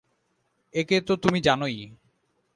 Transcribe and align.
এঁকে 0.73 0.97
তো 1.01 1.13
তুমি 1.15 1.39
জানই। 1.41 1.77